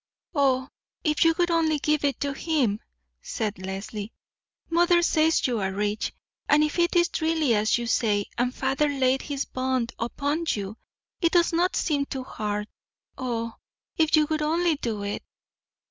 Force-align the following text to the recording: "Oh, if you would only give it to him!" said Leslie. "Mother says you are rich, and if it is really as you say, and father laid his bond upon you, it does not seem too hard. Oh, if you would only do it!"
"Oh, 0.33 0.67
if 1.03 1.23
you 1.23 1.35
would 1.37 1.51
only 1.51 1.77
give 1.77 2.03
it 2.03 2.19
to 2.21 2.33
him!" 2.33 2.79
said 3.21 3.59
Leslie. 3.63 4.11
"Mother 4.67 5.03
says 5.03 5.45
you 5.45 5.59
are 5.59 5.71
rich, 5.71 6.11
and 6.49 6.63
if 6.63 6.79
it 6.79 6.95
is 6.95 7.11
really 7.21 7.53
as 7.53 7.77
you 7.77 7.85
say, 7.85 8.25
and 8.35 8.51
father 8.51 8.89
laid 8.89 9.21
his 9.21 9.45
bond 9.45 9.93
upon 9.99 10.45
you, 10.53 10.75
it 11.21 11.31
does 11.31 11.53
not 11.53 11.75
seem 11.75 12.07
too 12.07 12.23
hard. 12.23 12.67
Oh, 13.15 13.53
if 13.95 14.15
you 14.15 14.25
would 14.25 14.41
only 14.41 14.75
do 14.77 15.03
it!" 15.03 15.21